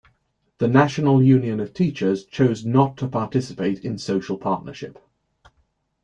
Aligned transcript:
The 0.57 0.67
National 0.67 1.21
Union 1.21 1.59
of 1.59 1.75
Teachers 1.75 2.25
chose 2.25 2.65
not 2.65 2.97
to 2.97 3.07
participate 3.07 3.85
in 3.85 3.99
social 3.99 4.35
partnership. 4.39 4.97